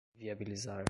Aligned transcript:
viabilizar 0.15 0.71